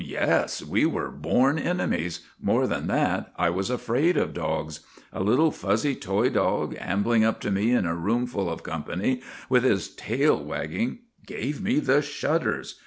"Yes, 0.01 0.65
we 0.65 0.83
were 0.87 1.09
born 1.11 1.59
enemies. 1.59 2.21
More 2.41 2.65
than 2.65 2.87
that, 2.87 3.31
I 3.37 3.51
was 3.51 3.69
afraid 3.69 4.17
of 4.17 4.33
dogs. 4.33 4.79
A 5.13 5.21
little 5.21 5.51
fuzzy 5.51 5.93
toy 5.95 6.29
dog, 6.31 6.75
ambling 6.79 7.23
up 7.23 7.39
to 7.41 7.51
me 7.51 7.69
in 7.71 7.85
a 7.85 7.93
room 7.95 8.25
full 8.25 8.49
of 8.49 8.63
company, 8.63 9.21
with 9.47 9.63
his 9.63 9.89
tail 9.93 10.43
wagging, 10.43 11.01
gave 11.27 11.61
me 11.61 11.77
the 11.77 12.01
shudders. 12.01 12.79